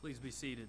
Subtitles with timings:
[0.00, 0.68] Please be seated.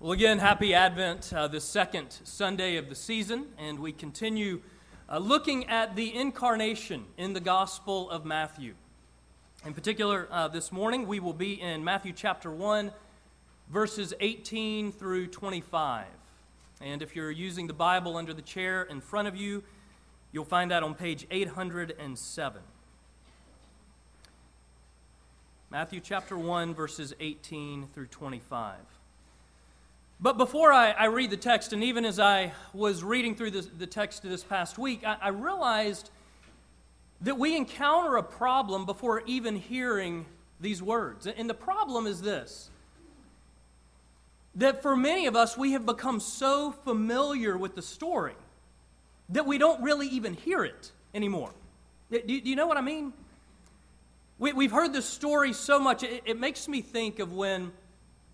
[0.00, 4.60] Well, again, happy Advent, uh, the second Sunday of the season, and we continue
[5.08, 8.74] uh, looking at the incarnation in the Gospel of Matthew.
[9.64, 12.90] In particular, uh, this morning we will be in Matthew chapter 1,
[13.70, 16.06] verses 18 through 25.
[16.80, 19.62] And if you're using the Bible under the chair in front of you,
[20.32, 22.62] you'll find that on page 807.
[25.70, 28.76] Matthew chapter 1, verses 18 through 25.
[30.18, 33.66] But before I, I, read the text, and even as I was reading through this,
[33.66, 36.08] the text this past week, I, I realized
[37.20, 40.24] that we encounter a problem before even hearing
[40.58, 41.26] these words.
[41.26, 42.70] And the problem is this
[44.54, 48.34] that for many of us, we have become so familiar with the story
[49.28, 51.50] that we don't really even hear it anymore.
[52.10, 53.12] Do, do you know what I mean?
[54.40, 57.72] We, have heard this story so much, it, it makes me think of when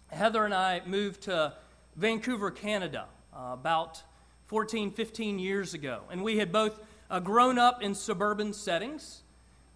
[0.09, 1.55] Heather and I moved to
[1.97, 4.03] Vancouver, Canada, uh, about
[4.49, 6.03] 14, 15 years ago.
[6.11, 6.79] And we had both
[7.11, 9.23] uh, grown up in suburban settings.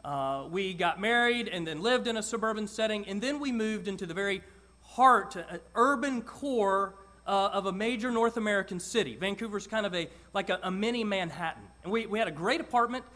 [0.04, 3.88] Uh, we got married and then lived in a suburban setting, and then we moved
[3.88, 4.42] into the very
[4.82, 6.94] heart, uh, urban core
[7.26, 9.16] uh, of a major North American city.
[9.16, 12.60] Vancouver's kind of a like a, a mini Manhattan, and we, we had a great
[12.60, 13.06] apartment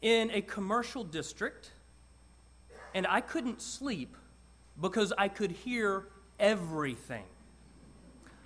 [0.00, 1.72] in a commercial district,
[2.94, 4.16] and I couldn't sleep
[4.80, 6.06] because I could hear
[6.38, 7.24] everything.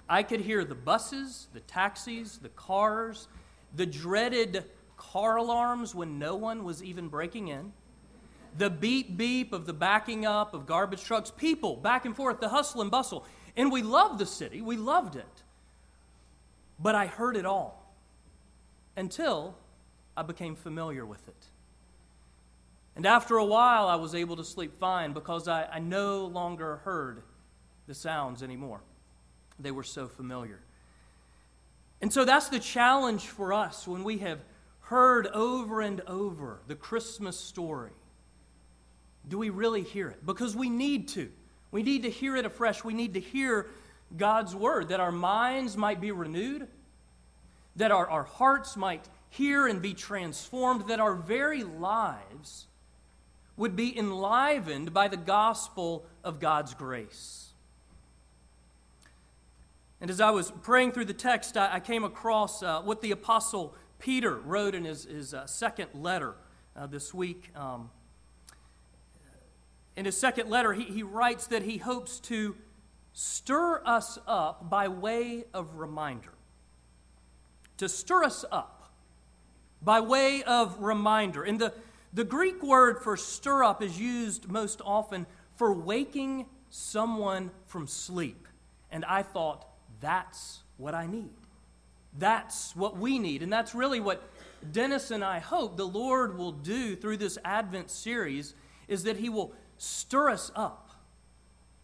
[0.09, 3.29] I could hear the buses, the taxis, the cars,
[3.77, 4.65] the dreaded
[4.97, 7.73] car alarms when no one was even breaking in,
[8.57, 12.49] the beep beep of the backing up of garbage trucks, people back and forth, the
[12.49, 13.27] hustle and bustle.
[13.57, 15.43] And we loved the city, we loved it.
[16.81, 17.95] But I heard it all
[18.97, 19.57] until
[20.17, 21.47] I became familiar with it.
[22.99, 26.79] And after a while, I was able to sleep fine because I, I no longer
[26.79, 27.23] heard
[27.87, 28.81] the sounds anymore.
[29.57, 30.59] They were so familiar.
[32.03, 34.41] And so that's the challenge for us when we have
[34.81, 37.93] heard over and over the Christmas story.
[39.29, 40.27] Do we really hear it?
[40.27, 41.31] Because we need to.
[41.71, 42.83] We need to hear it afresh.
[42.83, 43.69] We need to hear
[44.17, 46.67] God's word that our minds might be renewed,
[47.77, 52.65] that our, our hearts might hear and be transformed, that our very lives
[53.59, 57.51] would be enlivened by the gospel of God's grace.
[60.01, 63.11] And as I was praying through the text, I, I came across uh, what the
[63.11, 66.37] Apostle Peter wrote in his, his uh, second letter
[66.77, 67.51] uh, this week.
[67.57, 67.91] Um,
[69.97, 72.57] in his second letter, he, he writes that he hopes to
[73.13, 76.31] stir us up by way of reminder.
[77.79, 78.93] To stir us up
[79.83, 81.45] by way of reminder.
[81.45, 81.73] In the,
[82.13, 88.47] the Greek word for stir up is used most often for waking someone from sleep.
[88.91, 89.67] And I thought,
[90.01, 91.31] that's what I need.
[92.17, 93.43] That's what we need.
[93.43, 94.23] And that's really what
[94.73, 98.55] Dennis and I hope the Lord will do through this Advent series
[98.89, 100.91] is that He will stir us up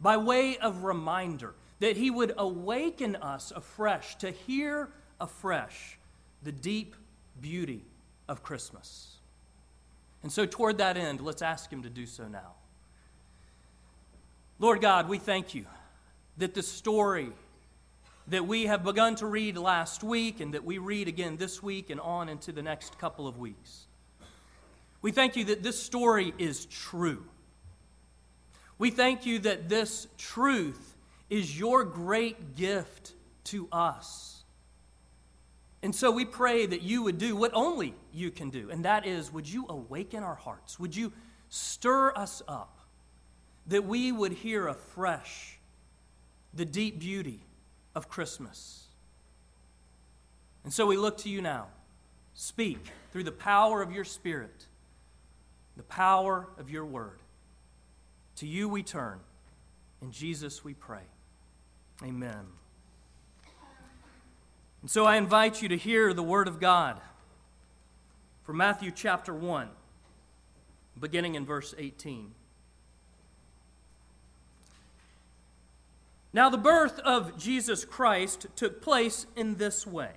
[0.00, 4.90] by way of reminder, that He would awaken us afresh to hear
[5.20, 5.98] afresh
[6.42, 6.96] the deep
[7.40, 7.84] beauty
[8.28, 9.13] of Christmas.
[10.24, 12.54] And so, toward that end, let's ask Him to do so now.
[14.58, 15.66] Lord God, we thank you
[16.38, 17.28] that the story
[18.28, 21.90] that we have begun to read last week and that we read again this week
[21.90, 23.84] and on into the next couple of weeks.
[25.02, 27.22] We thank you that this story is true.
[28.78, 30.96] We thank you that this truth
[31.28, 33.12] is your great gift
[33.44, 34.33] to us.
[35.84, 39.06] And so we pray that you would do what only you can do, and that
[39.06, 40.80] is, would you awaken our hearts?
[40.80, 41.12] Would you
[41.48, 42.78] stir us up
[43.66, 45.58] that we would hear afresh
[46.52, 47.40] the deep beauty
[47.94, 48.84] of Christmas.
[50.64, 51.68] And so we look to you now.
[52.34, 52.78] Speak
[53.12, 54.66] through the power of your Spirit,
[55.76, 57.20] the power of your word.
[58.36, 59.20] To you we turn.
[60.02, 61.04] In Jesus we pray.
[62.02, 62.46] Amen.
[64.84, 67.00] And so I invite you to hear the word of God
[68.42, 69.70] from Matthew chapter 1,
[71.00, 72.32] beginning in verse 18.
[76.34, 80.10] Now, the birth of Jesus Christ took place in this way.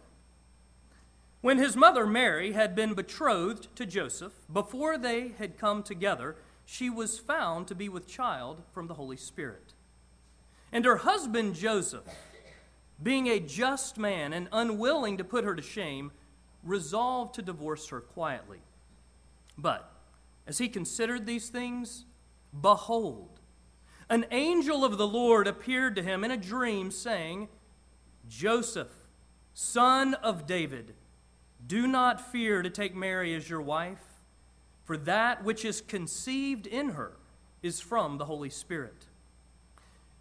[1.39, 6.35] When his mother Mary had been betrothed to Joseph, before they had come together,
[6.65, 9.75] she was found to be with child from the Holy Spirit.
[10.73, 12.03] And her husband Joseph,
[13.01, 16.11] being a just man and unwilling to put her to shame,
[16.63, 18.59] resolved to divorce her quietly.
[19.57, 19.91] But
[20.47, 22.05] As he considered these things,
[22.59, 23.41] behold,
[24.09, 27.49] an angel of the Lord appeared to him in a dream, saying,
[28.29, 28.93] Joseph,
[29.53, 30.93] son of David,
[31.65, 34.21] do not fear to take Mary as your wife,
[34.85, 37.17] for that which is conceived in her
[37.61, 39.06] is from the Holy Spirit.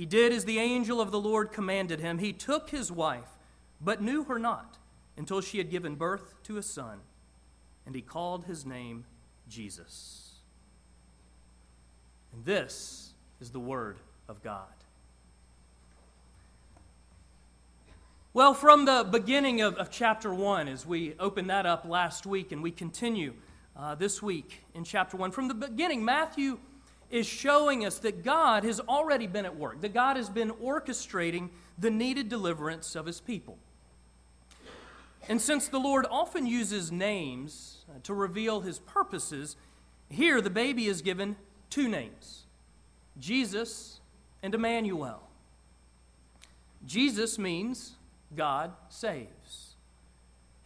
[0.00, 2.16] he did as the angel of the Lord commanded him.
[2.16, 3.36] He took his wife,
[3.82, 4.78] but knew her not
[5.18, 7.00] until she had given birth to a son,
[7.84, 9.04] and he called his name
[9.46, 10.36] Jesus.
[12.32, 13.12] And this
[13.42, 14.72] is the Word of God.
[18.32, 22.52] Well, from the beginning of, of chapter 1, as we opened that up last week
[22.52, 23.34] and we continue
[23.76, 26.58] uh, this week in chapter 1, from the beginning, Matthew
[27.10, 31.48] is showing us that God has already been at work, that God has been orchestrating
[31.78, 33.58] the needed deliverance of his people.
[35.28, 39.56] And since the Lord often uses names uh, to reveal his purposes,
[40.08, 41.36] here the baby is given
[41.68, 42.44] two names
[43.18, 44.00] Jesus
[44.42, 45.22] and Emmanuel.
[46.86, 47.92] Jesus means
[48.34, 49.69] God saves.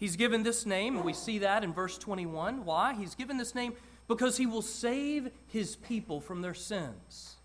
[0.04, 2.66] He's given this name, and we see that in verse 21.
[2.66, 2.92] Why?
[2.92, 3.72] He's given this name
[4.06, 7.36] because he will save his people from their sins.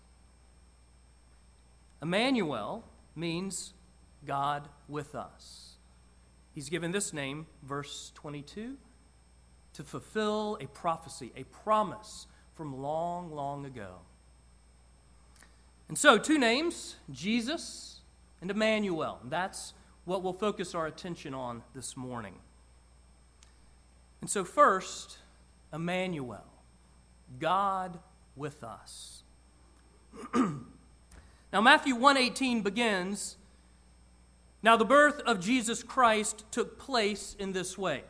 [2.02, 2.84] Emmanuel
[3.16, 3.72] means
[4.26, 5.76] God with us.
[6.54, 8.76] He's given this name, verse 22,
[9.72, 14.00] to fulfill a prophecy, a promise from long, long ago.
[15.88, 18.00] And so, two names, Jesus
[18.42, 19.18] and Emmanuel.
[19.24, 19.72] That's
[20.04, 22.34] what we'll focus our attention on this morning.
[24.20, 25.18] And so, first,
[25.72, 26.44] Emmanuel.
[27.38, 27.98] God
[28.36, 29.22] with us.
[30.34, 33.36] now Matthew 1:18 begins
[34.62, 38.02] Now the birth of Jesus Christ took place in this way.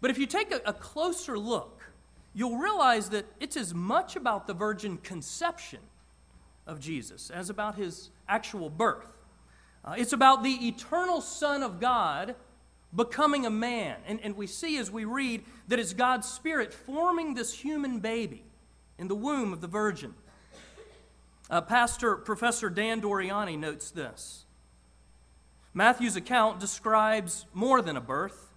[0.00, 1.82] But if you take a, a closer look,
[2.34, 5.80] you'll realize that it's as much about the virgin conception
[6.66, 9.06] of Jesus as about his actual birth.
[9.84, 12.36] Uh, it's about the eternal Son of God
[12.94, 13.96] becoming a man.
[14.06, 18.44] And, and we see as we read that it's God's Spirit forming this human baby
[18.98, 20.14] in the womb of the Virgin.
[21.50, 24.44] Uh, Pastor Professor Dan Doriani notes this
[25.74, 28.50] Matthew's account describes more than a birth.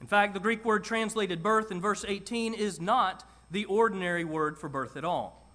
[0.00, 4.58] In fact, the Greek word translated birth in verse 18 is not the ordinary word
[4.58, 5.46] for birth at all.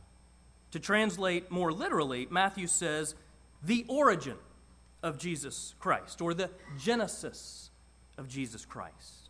[0.71, 3.15] To translate more literally, Matthew says
[3.63, 4.38] the origin
[5.01, 7.66] of Jesus Christ, or the genesis
[8.17, 9.29] of Jesus Christ.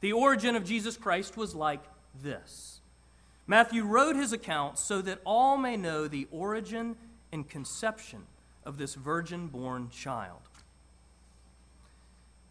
[0.00, 1.82] The origin of Jesus Christ was like
[2.22, 2.80] this
[3.46, 6.96] Matthew wrote his account so that all may know the origin
[7.32, 8.26] and conception
[8.64, 10.40] of this virgin born child.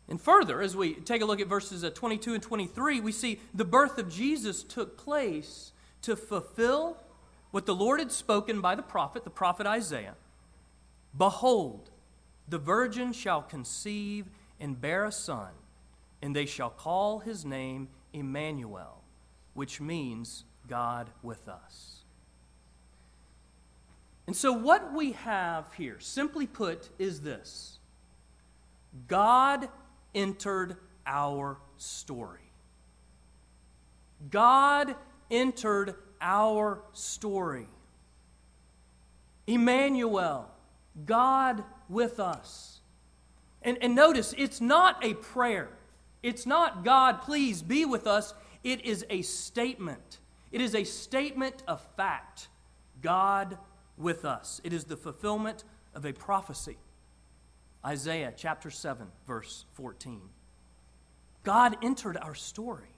[0.10, 3.40] And further, as we take a look at verses uh, 22 and 23, we see
[3.54, 6.98] the birth of Jesus took place to fulfill
[7.52, 10.16] what the Lord had spoken by the prophet, the prophet Isaiah.
[11.18, 11.90] Behold,
[12.48, 14.28] the virgin shall conceive
[14.60, 15.50] and bear a son,
[16.22, 19.04] and they shall call his name Emmanuel,
[19.54, 22.04] which means God with us.
[24.26, 27.80] And so, what we have here, simply put, is this
[29.08, 29.70] God
[30.14, 32.52] entered our story.
[34.30, 34.96] God
[35.32, 37.68] entered our story.
[39.46, 40.50] Emmanuel,
[41.06, 42.82] God with us.
[43.62, 45.70] And, and notice, it's not a prayer.
[46.28, 48.34] It's not, God, please be with us.
[48.62, 50.20] It is a statement.
[50.52, 52.50] It is a statement of fact
[53.02, 53.58] God
[53.98, 54.60] with us.
[54.66, 55.64] It is the fulfillment
[55.96, 56.76] of a prophecy.
[57.86, 60.20] Isaiah chapter 7, verse 14.
[61.46, 62.90] God entered our story.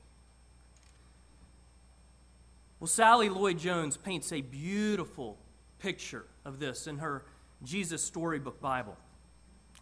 [2.79, 5.37] Well, Sally Lloyd Jones paints a beautiful
[5.77, 7.25] picture of this in her
[7.61, 8.97] Jesus Storybook Bible.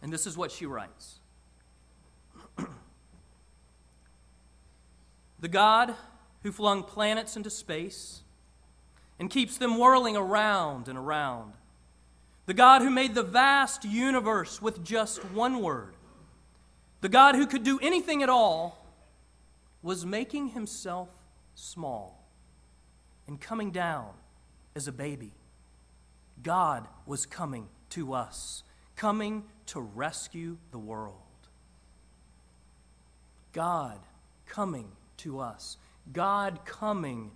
[0.02, 1.20] And this is what she writes
[5.40, 5.94] The God
[6.42, 8.22] who flung planets into space
[9.18, 11.52] and keeps them whirling around and around.
[12.46, 15.94] The God who made the vast universe with just one word.
[17.00, 18.86] The God who could do anything at all
[19.82, 21.08] was making himself
[21.54, 22.26] small
[23.26, 24.10] and coming down
[24.74, 25.32] as a baby.
[26.42, 28.62] God was coming to us,
[28.96, 31.14] coming to rescue the world.
[33.52, 33.98] God
[34.46, 35.76] coming to us,
[36.12, 37.30] God coming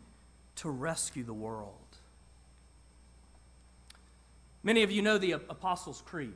[0.56, 1.76] to rescue the world.
[4.62, 6.34] Many of you know the Apostles' Creed,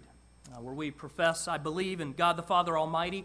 [0.52, 3.24] uh, where we profess, I believe in God the Father Almighty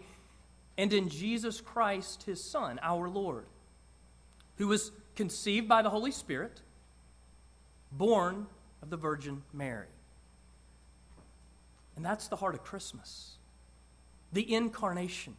[0.78, 3.44] and in Jesus Christ, his Son, our Lord,
[4.56, 6.60] who was conceived by the Holy Spirit,
[7.90, 8.46] born
[8.80, 9.86] of the Virgin Mary.
[11.96, 13.36] And that's the heart of Christmas
[14.32, 15.36] the incarnation.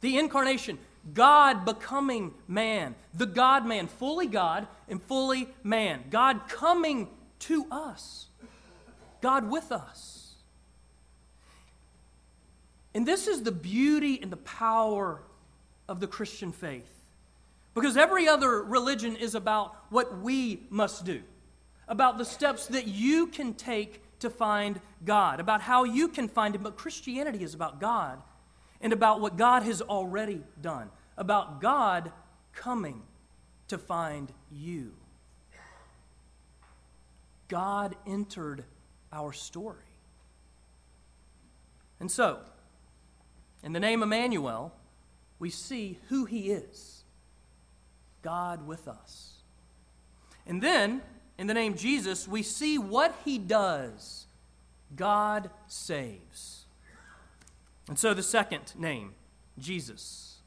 [0.00, 0.78] The incarnation,
[1.12, 6.04] God becoming man, the God man, fully God and fully man.
[6.10, 7.08] God coming
[7.40, 8.26] to us,
[9.20, 10.34] God with us.
[12.94, 15.20] And this is the beauty and the power
[15.88, 16.90] of the Christian faith.
[17.74, 21.20] Because every other religion is about what we must do,
[21.88, 26.54] about the steps that you can take to find God, about how you can find
[26.54, 26.62] Him.
[26.62, 28.22] But Christianity is about God
[28.84, 32.12] and about what God has already done, about God
[32.52, 33.02] coming
[33.66, 34.92] to find you.
[37.48, 38.64] God entered
[39.12, 39.78] our story.
[41.98, 42.38] And so,
[43.62, 44.72] in the name Emmanuel,
[45.38, 47.04] we see who He is
[48.22, 49.34] God with us.
[50.46, 51.00] And then,
[51.38, 54.26] in the name Jesus, we see what he does
[54.94, 56.63] God saves.
[57.88, 59.14] And so the second name,
[59.58, 60.38] Jesus,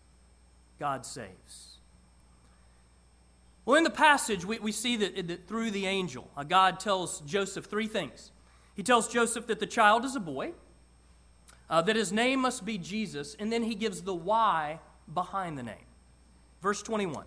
[0.80, 1.78] God saves.
[3.66, 7.20] Well, in the passage, we, we see that, that through the angel, uh, God tells
[7.22, 8.32] Joseph three things.
[8.76, 10.54] He tells Joseph that the child is a boy,
[11.70, 14.80] uh, that his name must be Jesus, and then he gives the why
[15.14, 15.86] behind the name.
[16.62, 17.26] Verse 21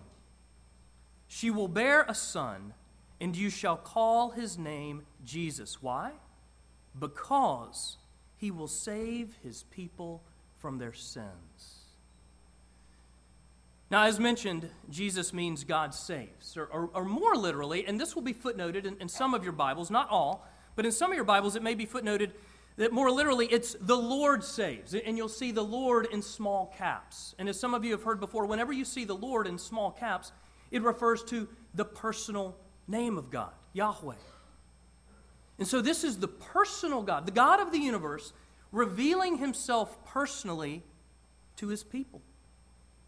[1.33, 2.73] she will bear a son,
[3.21, 5.81] and you shall call his name Jesus.
[5.81, 6.11] Why?
[6.99, 7.95] Because
[8.41, 10.23] he will save his people
[10.57, 11.77] from their sins.
[13.91, 18.23] Now, as mentioned, Jesus means God saves, or, or, or more literally, and this will
[18.23, 21.25] be footnoted in, in some of your Bibles, not all, but in some of your
[21.25, 22.31] Bibles it may be footnoted
[22.77, 24.95] that more literally it's the Lord saves.
[24.95, 27.35] And you'll see the Lord in small caps.
[27.37, 29.91] And as some of you have heard before, whenever you see the Lord in small
[29.91, 30.31] caps,
[30.71, 32.55] it refers to the personal
[32.87, 34.15] name of God, Yahweh.
[35.61, 38.33] And so this is the personal God, the God of the universe,
[38.71, 40.81] revealing himself personally
[41.57, 42.23] to his people.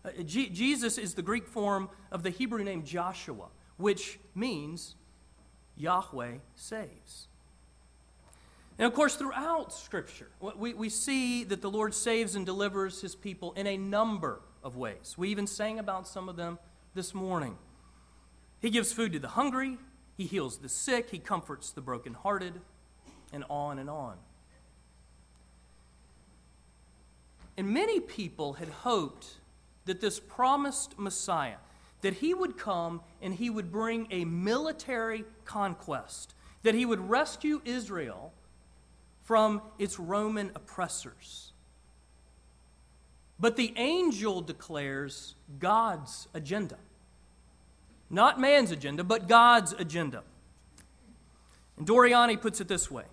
[0.05, 4.93] Uh, G- Jesus is the Greek form of the Hebrew name Joshua, which means
[5.77, 7.27] Yahweh saves.
[8.77, 13.15] And of course, throughout Scripture, we, we see that the Lord saves and delivers his
[13.15, 15.15] people in a number of ways.
[15.17, 16.59] We even sang about some of them
[16.93, 17.57] this morning.
[18.59, 19.79] He gives food to the hungry,
[20.15, 22.61] he heals the sick, he comforts the brokenhearted,
[23.31, 24.15] and on and on.
[27.57, 29.37] And many people had hoped
[29.85, 31.57] that this promised Messiah,
[32.01, 37.61] that he would come and he would bring a military conquest, that he would rescue
[37.65, 38.33] Israel
[39.23, 41.53] from its Roman oppressors.
[43.39, 46.77] But the angel declares God's agenda.
[48.13, 50.21] Not man's agenda, but God's agenda.
[51.77, 53.05] And Doriani puts it this way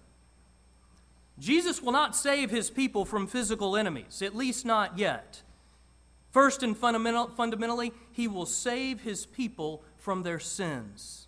[1.39, 5.43] Jesus will not save his people from physical enemies, at least not yet.
[6.33, 11.27] First and fundamental, fundamentally, he will save his people from their sins.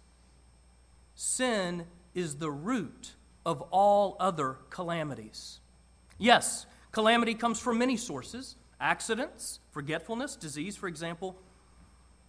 [1.15, 3.13] Sin is the root
[3.47, 5.61] of all other calamities.
[6.19, 11.39] Yes, calamity comes from many sources accidents, forgetfulness, disease, for example.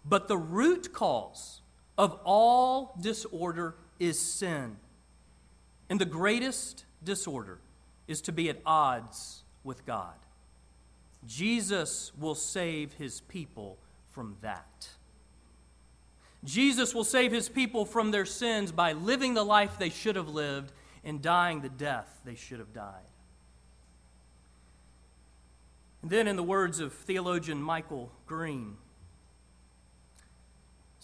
[0.06, 1.62] But the root cause
[1.98, 4.78] of all disorder is sin.
[5.90, 7.60] And the greatest disorder
[8.08, 10.16] is to be at odds with God.
[11.26, 13.78] Jesus will save his people
[14.12, 14.90] from that.
[16.44, 20.28] Jesus will save his people from their sins by living the life they should have
[20.28, 23.08] lived and dying the death they should have died.
[26.02, 28.76] And then, in the words of theologian Michael Green,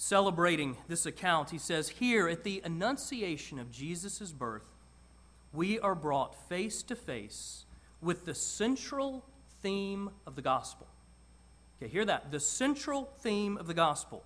[0.02, 4.74] celebrating this account, he says, Here at the annunciation of Jesus' birth,
[5.52, 7.66] we are brought face to face
[8.02, 9.26] with the central
[9.62, 10.88] theme of the gospel.
[11.78, 12.32] Okay, hear that.
[12.32, 14.24] The central theme of the gospel.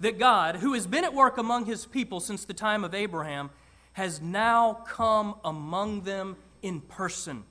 [0.00, 3.48] That God, who has been at work among his people since the time of Abraham,
[3.94, 7.44] has now come among them in person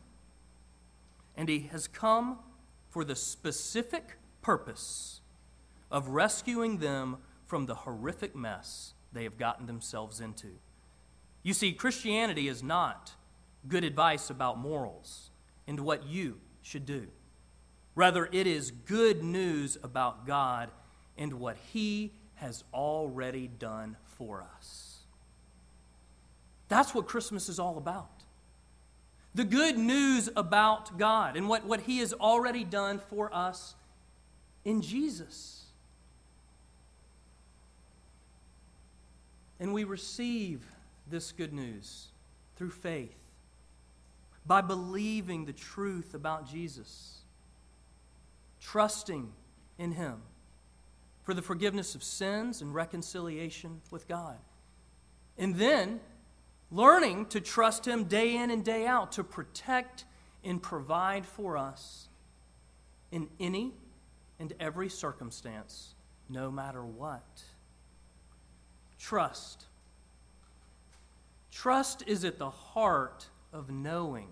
[1.35, 2.37] and he has come
[2.89, 5.21] for the specific purpose
[5.89, 7.17] of rescuing them
[7.49, 10.49] from the horrific mess they have gotten themselves into.
[11.41, 13.13] You see, Christianity is not
[13.67, 15.31] good advice about morals
[15.67, 17.07] and what you should do.
[17.95, 20.69] Rather, it is good news about God
[21.17, 24.99] and what He has already done for us.
[26.67, 28.11] That's what Christmas is all about.
[29.33, 33.73] The good news about God and what, what He has already done for us
[34.63, 35.63] in Jesus.
[39.59, 40.65] And we receive
[41.09, 42.07] this good news
[42.55, 43.17] through faith,
[44.45, 47.19] by believing the truth about Jesus,
[48.61, 49.31] trusting
[49.77, 50.21] in Him
[51.23, 54.37] for the forgiveness of sins and reconciliation with God.
[55.37, 55.99] And then
[56.71, 60.05] learning to trust Him day in and day out to protect
[60.43, 62.07] and provide for us
[63.11, 63.73] in any
[64.39, 65.93] and every circumstance,
[66.29, 67.43] no matter what.
[68.99, 69.65] Trust.
[71.51, 74.27] Trust is at the heart of knowing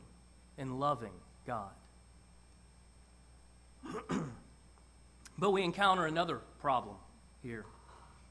[0.57, 1.13] and loving
[1.45, 1.71] God.
[5.37, 6.97] but we encounter another problem
[7.41, 7.65] here.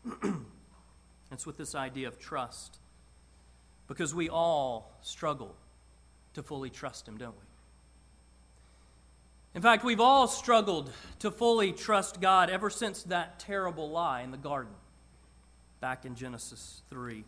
[1.32, 2.78] it's with this idea of trust.
[3.88, 5.54] Because we all struggle
[6.34, 7.44] to fully trust Him, don't we?
[9.54, 14.30] In fact, we've all struggled to fully trust God ever since that terrible lie in
[14.30, 14.74] the garden
[15.80, 17.24] back in Genesis 3.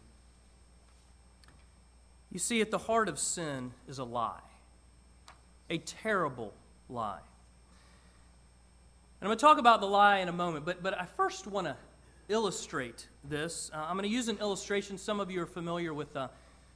[2.30, 4.40] You see, at the heart of sin is a lie,
[5.70, 6.52] a terrible
[6.88, 7.20] lie.
[9.20, 11.46] And I'm going to talk about the lie in a moment, but, but I first
[11.46, 11.76] want to
[12.28, 13.70] illustrate this.
[13.72, 14.98] Uh, I'm going to use an illustration.
[14.98, 16.28] Some of you are familiar with uh,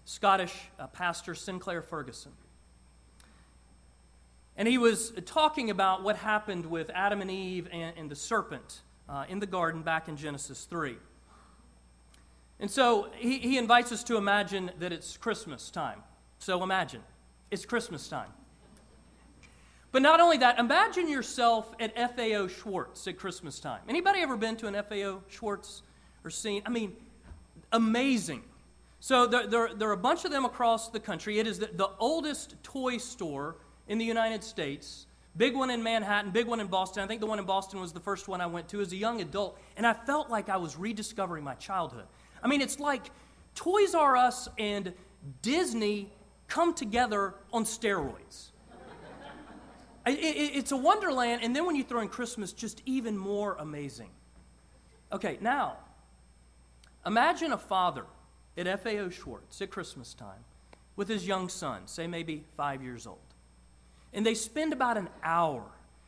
[0.05, 2.33] Scottish uh, pastor Sinclair Ferguson.
[4.57, 8.81] And he was talking about what happened with Adam and Eve and, and the serpent
[9.09, 10.97] uh, in the garden back in Genesis 3.
[12.63, 15.99] And so he, he invites us to imagine that it's Christmas time.
[16.39, 17.03] So imagine,
[17.51, 18.31] it's Christmas time.
[19.91, 23.81] But not only that, imagine yourself at FAO Schwarz at Christmas time.
[23.89, 25.83] Anybody ever been to an FAO Schwarz
[26.23, 26.63] or seen?
[26.65, 26.93] I mean,
[27.73, 28.43] amazing.
[29.01, 31.41] So there, there, there, are a bunch of them across the country.
[31.41, 33.57] It is the, the oldest toy store
[33.89, 35.07] in the United States.
[35.37, 37.03] Big one in Manhattan, big one in Boston.
[37.03, 38.97] I think the one in Boston was the first one I went to as a
[38.97, 39.59] young adult.
[39.77, 42.07] And I felt like I was rediscovering my childhood.
[42.43, 43.11] I mean, it's like
[43.55, 44.93] Toys R Us and
[45.41, 46.11] Disney
[46.49, 48.51] come together on steroids.
[50.07, 53.57] it, it, it's a wonderland, and then when you throw in Christmas, just even more
[53.59, 54.11] amazing.
[55.13, 55.77] Okay, now,
[57.07, 58.05] imagine a father
[58.57, 60.45] at FAO Schwarz at Christmas time
[60.97, 63.19] with his young son, say maybe five years old.
[64.13, 65.65] And they spend about an hour,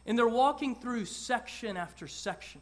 [0.07, 2.61] and they're walking through section after section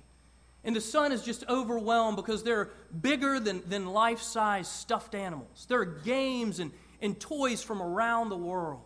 [0.64, 2.70] and the son is just overwhelmed because they're
[3.01, 5.66] bigger than, than life size stuffed animals.
[5.68, 6.70] There are games and,
[7.01, 8.81] and toys from around the world.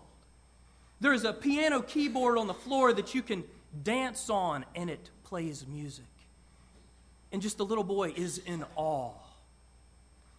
[1.01, 3.45] There's a piano keyboard on the floor that you can
[3.83, 6.05] dance on, and it plays music.
[7.31, 9.13] And just the little boy is in awe.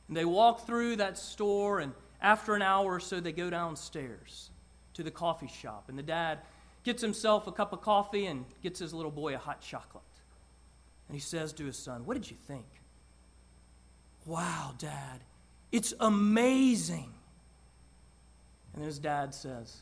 [0.07, 4.49] And they walk through that store, and after an hour or so, they go downstairs
[4.95, 5.85] to the coffee shop.
[5.89, 6.39] And the dad
[6.83, 10.03] gets himself a cup of coffee and gets his little boy a hot chocolate.
[11.07, 12.65] And he says to his son, What did you think?
[14.25, 15.21] Wow, Dad,
[15.71, 17.13] it's amazing.
[18.73, 19.81] And then his dad says,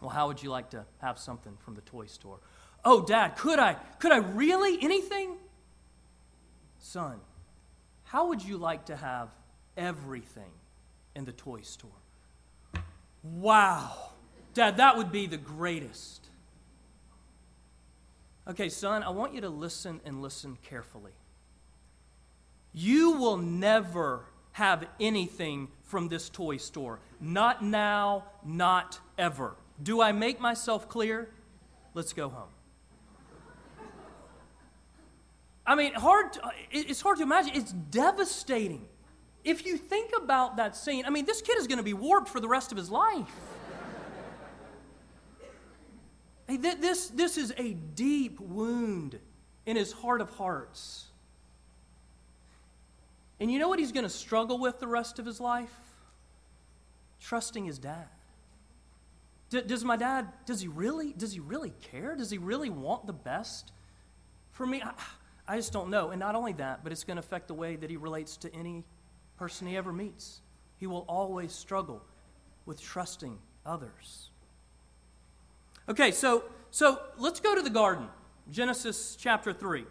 [0.00, 2.38] Well, how would you like to have something from the toy store?
[2.84, 3.74] Oh, Dad, could I?
[4.00, 4.78] Could I really?
[4.82, 5.36] Anything?
[6.78, 7.20] Son,
[8.02, 9.28] how would you like to have
[9.76, 10.50] everything
[11.14, 11.90] in the toy store?
[13.22, 14.10] Wow.
[14.52, 16.28] Dad, that would be the greatest.
[18.48, 21.12] Okay, son, I want you to listen and listen carefully.
[22.72, 26.98] You will never have anything from this toy store.
[27.20, 29.56] Not now, not ever.
[29.82, 31.30] Do I make myself clear?
[31.94, 32.48] Let's go home.
[35.64, 37.52] I mean, hard to, it's hard to imagine.
[37.54, 38.88] It's devastating.
[39.44, 42.28] If you think about that scene, I mean, this kid is going to be warped
[42.28, 43.30] for the rest of his life.
[46.48, 49.18] Hey, th- this, this is a deep wound
[49.66, 51.06] in his heart of hearts.
[53.40, 55.74] And you know what he's going to struggle with the rest of his life?
[57.20, 58.08] Trusting his dad.
[59.50, 62.16] D- does my dad, does he really, does he really care?
[62.16, 63.72] Does he really want the best
[64.52, 64.82] for me?
[64.82, 64.92] I,
[65.46, 66.10] I just don't know.
[66.10, 68.54] And not only that, but it's going to affect the way that he relates to
[68.54, 68.84] any
[69.36, 70.40] person he ever meets.
[70.78, 72.02] He will always struggle
[72.66, 74.30] with trusting others.
[75.88, 78.06] Okay, so, so let's go to the garden,
[78.50, 79.84] Genesis chapter 3.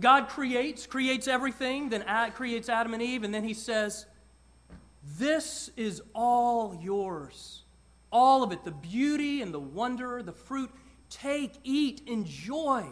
[0.00, 4.06] God creates, creates everything, then creates Adam and Eve, and then he says,
[5.16, 7.62] This is all yours.
[8.10, 10.70] All of it the beauty and the wonder, the fruit.
[11.08, 12.84] Take, eat, enjoy,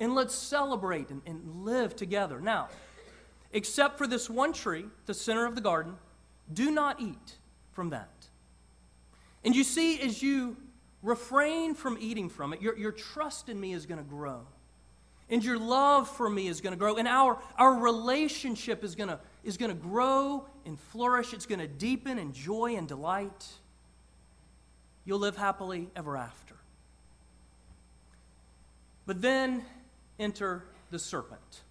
[0.00, 2.40] and let's celebrate and, and live together.
[2.40, 2.68] Now,
[3.52, 5.96] except for this one tree, the center of the garden,
[6.50, 7.36] do not eat
[7.72, 8.08] from that.
[9.44, 10.56] And you see, as you
[11.02, 14.46] refrain from eating from it, your, your trust in me is going to grow.
[15.28, 16.96] And your love for me is going to grow.
[16.96, 21.32] And our, our relationship is going is going to grow and flourish.
[21.32, 23.46] It's going to deepen in joy and delight.
[25.04, 26.56] You'll live happily ever after.
[29.06, 29.64] But then
[30.18, 31.62] enter the serpent.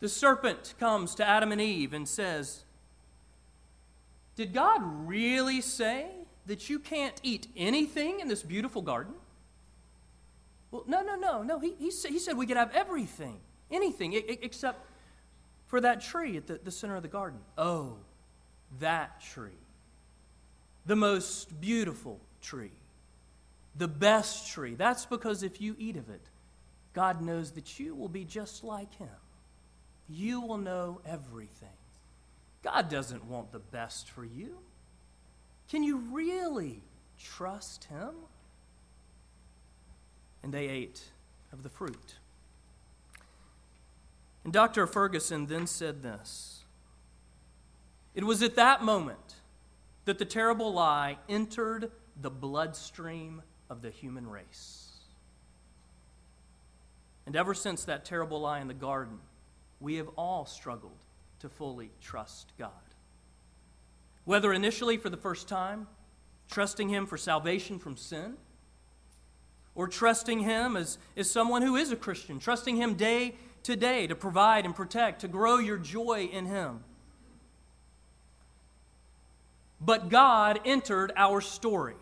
[0.00, 2.64] The serpent comes to Adam and Eve and says,
[4.36, 6.10] Did God really say
[6.46, 9.14] that you can't eat anything in this beautiful garden?
[10.70, 11.58] Well, no, no, no, no.
[11.58, 13.38] He, he, said, he said we could have everything,
[13.70, 14.84] anything, except
[15.66, 17.38] for that tree at the, the center of the garden.
[17.56, 17.94] Oh,
[18.80, 19.50] that tree.
[20.86, 22.72] The most beautiful tree.
[23.76, 24.74] The best tree.
[24.74, 26.20] That's because if you eat of it,
[26.92, 29.08] God knows that you will be just like Him.
[30.08, 31.68] You will know everything.
[32.62, 34.58] God doesn't want the best for you.
[35.68, 36.82] Can you really
[37.18, 38.14] trust him?
[40.42, 41.02] And they ate
[41.52, 42.16] of the fruit.
[44.44, 44.86] And Dr.
[44.86, 46.64] Ferguson then said this
[48.14, 49.36] It was at that moment
[50.04, 54.90] that the terrible lie entered the bloodstream of the human race.
[57.26, 59.18] And ever since that terrible lie in the garden,
[59.80, 60.98] we have all struggled
[61.40, 62.70] to fully trust God.
[64.24, 65.86] Whether initially for the first time,
[66.50, 68.34] trusting Him for salvation from sin,
[69.74, 73.34] or trusting Him as, as someone who is a Christian, trusting Him day
[73.64, 76.80] to day to provide and protect, to grow your joy in Him.
[79.80, 81.96] But God entered our story.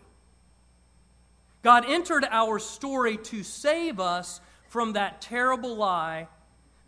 [1.62, 6.28] God entered our story to save us from that terrible lie,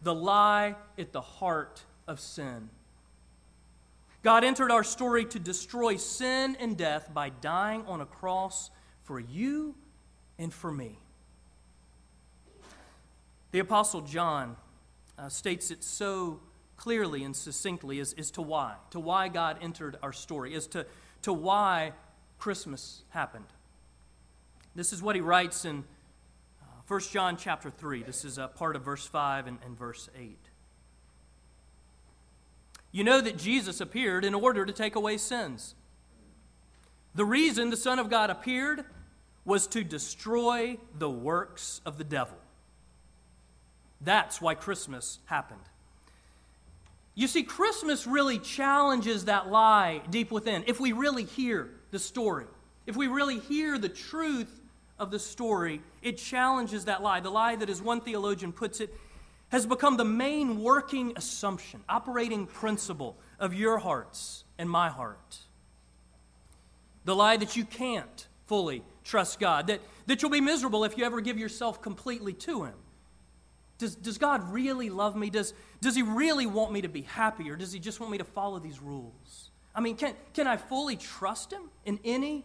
[0.03, 2.69] the lie at the heart of sin.
[4.25, 8.71] God entered our story to destroy sin and death by dying on a cross
[9.03, 9.75] for you
[10.39, 10.99] and for me.
[13.53, 14.57] The Apostle John
[15.19, 16.41] uh, states it so
[16.79, 20.87] clearly and succinctly as, as to why, to why God entered our story, as to,
[21.21, 21.93] to why
[22.39, 23.45] Christmas happened.
[24.75, 25.85] This is what he writes in
[26.63, 28.05] uh, 1 John chapter 3.
[28.05, 30.39] This is a part of verse 5 and, and verse 8.
[32.95, 35.75] You know that Jesus appeared in order to take away sins.
[37.17, 38.85] The reason the Son of God appeared
[39.45, 42.37] was to destroy the works of the devil.
[44.01, 45.59] That's why Christmas happened.
[47.17, 50.63] You see, Christmas really challenges that lie deep within.
[50.69, 52.47] If we really hear the story,
[52.87, 54.61] if we really hear the truth
[55.01, 57.19] of the story, it challenges that lie.
[57.19, 58.95] The lie that, as one theologian puts it,
[59.55, 65.39] has become the main working assumption, operating principle of your hearts and my heart.
[67.05, 71.05] The lie that you can't fully trust God, that, that you'll be miserable if you
[71.05, 72.75] ever give yourself completely to Him.
[73.79, 75.31] Does, does God really love me?
[75.31, 78.19] Does, does He really want me to be happy, or does He just want me
[78.19, 79.51] to follow these rules?
[79.73, 82.45] I mean, can, can I fully trust Him in any,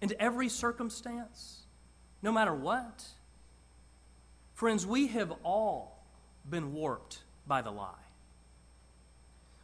[0.00, 1.62] in every circumstance,
[2.22, 3.04] no matter what?
[4.54, 5.91] Friends, we have all
[6.48, 7.94] been warped by the lie.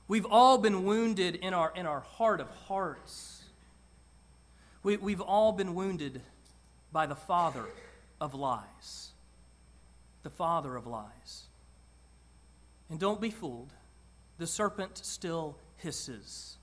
[0.06, 3.44] We've all been wounded in our, in our heart of hearts.
[4.82, 6.22] We, we've all been wounded
[6.92, 7.64] by the father
[8.20, 9.10] of lies.
[10.22, 11.44] The father of lies.
[12.88, 13.72] And don't be fooled,
[14.38, 16.56] the serpent still hisses.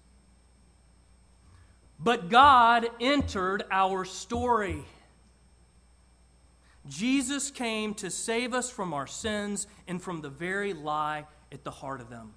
[1.99, 4.85] But God entered our story.
[6.87, 11.71] Jesus came to save us from our sins and from the very lie at the
[11.71, 12.33] heart of them.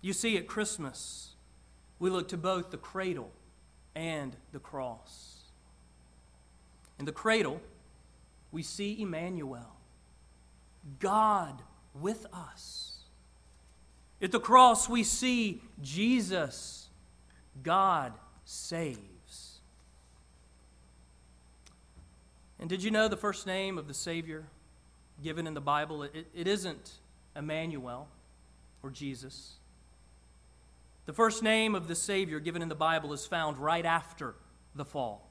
[0.00, 1.34] You see, at Christmas,
[1.98, 3.30] we look to both the cradle
[3.94, 5.36] and the cross.
[6.98, 7.60] In the cradle,
[8.50, 9.76] we see Emmanuel,
[10.98, 11.62] God
[11.94, 12.98] with us.
[14.22, 16.88] At the cross, we see Jesus,
[17.62, 18.12] God
[18.44, 19.09] saved.
[22.60, 24.44] And did you know the first name of the Savior
[25.24, 26.02] given in the Bible?
[26.02, 26.92] It, it isn't
[27.34, 28.06] Emmanuel
[28.82, 29.54] or Jesus.
[31.06, 34.34] The first name of the Savior given in the Bible is found right after
[34.74, 35.28] the fall,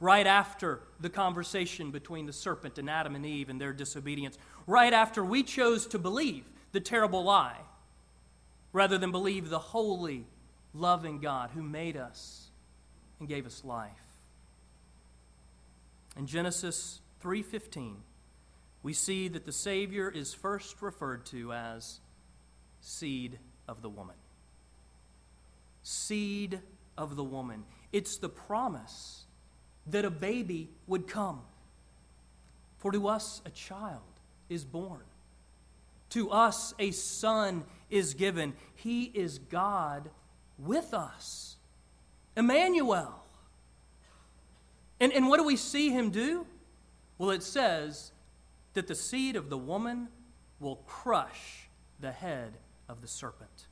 [0.00, 4.92] right after the conversation between the serpent and Adam and Eve and their disobedience, right
[4.92, 7.60] after we chose to believe the terrible lie
[8.72, 10.26] rather than believe the holy,
[10.74, 12.48] loving God who made us
[13.20, 14.03] and gave us life.
[16.16, 18.02] In Genesis 3:15,
[18.82, 22.00] we see that the Savior is first referred to as
[22.80, 24.16] seed of the woman.
[25.82, 26.60] Seed
[26.96, 27.64] of the woman.
[27.92, 29.24] It's the promise
[29.86, 31.42] that a baby would come.
[32.78, 34.02] For to us a child
[34.48, 35.04] is born.
[36.10, 38.54] To us a son is given.
[38.74, 40.10] He is God
[40.58, 41.56] with us.
[42.36, 43.23] Emmanuel.
[45.00, 46.46] And, and what do we see him do?
[47.18, 48.12] Well, it says
[48.74, 50.08] that the seed of the woman
[50.60, 51.68] will crush
[52.00, 52.54] the head
[52.88, 53.66] of the serpent.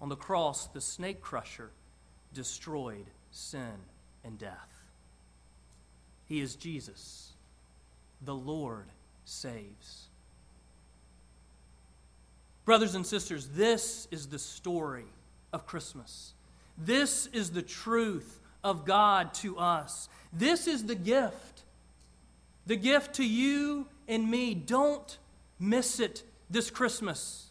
[0.00, 1.70] On the cross, the snake crusher
[2.34, 3.74] destroyed sin
[4.24, 4.84] and death.
[6.26, 7.32] He is Jesus.
[8.24, 8.86] The Lord
[9.24, 10.08] saves.
[12.64, 15.06] Brothers and sisters, this is the story
[15.52, 16.34] of Christmas.
[16.78, 20.08] This is the truth of God to us.
[20.32, 21.62] This is the gift.
[22.66, 24.54] The gift to you and me.
[24.54, 25.18] Don't
[25.58, 27.46] miss it this Christmas.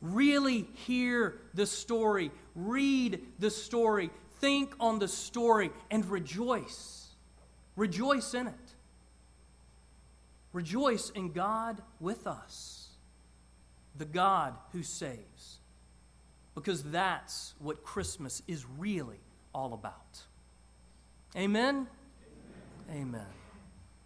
[0.00, 7.06] Really hear the story, read the story, think on the story, and rejoice.
[7.76, 8.54] Rejoice in it.
[10.52, 12.88] Rejoice in God with us,
[13.96, 15.58] the God who saves,
[16.54, 19.18] because that's what Christmas is really
[19.54, 20.22] all about.
[21.36, 21.86] Amen?
[22.90, 23.02] Amen.
[23.02, 23.43] Amen.